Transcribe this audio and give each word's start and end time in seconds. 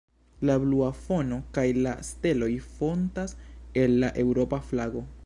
La 0.49 0.53
blua 0.61 0.87
fono 1.01 1.37
kaj 1.57 1.65
la 1.87 1.93
steloj 2.09 2.49
fontas 2.79 3.37
el 3.83 3.95
la 4.05 4.11
Eŭropa 4.25 4.65
flago. 4.73 5.05